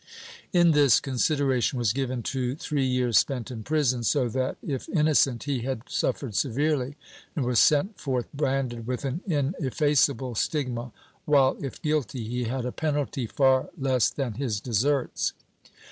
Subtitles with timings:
[0.51, 5.43] In this, consideration was given to three years spent in prison, so that, if innocent,
[5.43, 6.95] he had suffered severely
[7.35, 10.91] and was sent forth branded with an ineffaceable stigma
[11.25, 15.33] while, if guilty, he had a penalty far less than his deserts.